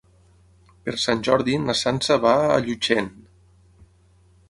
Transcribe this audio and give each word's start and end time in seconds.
Per 0.87 0.95
Sant 1.01 1.21
Jordi 1.27 1.59
na 1.67 1.77
Sança 1.83 2.19
va 2.25 2.35
a 2.47 2.59
Llutxent. 2.67 3.15